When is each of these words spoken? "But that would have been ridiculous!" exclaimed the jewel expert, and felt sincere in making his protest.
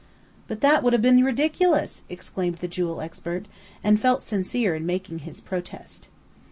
"But 0.47 0.61
that 0.61 0.81
would 0.81 0.93
have 0.93 1.01
been 1.03 1.23
ridiculous!" 1.23 2.05
exclaimed 2.09 2.57
the 2.57 2.67
jewel 2.67 3.01
expert, 3.01 3.45
and 3.83 3.99
felt 4.01 4.23
sincere 4.23 4.73
in 4.73 4.83
making 4.83 5.19
his 5.19 5.39
protest. 5.39 6.07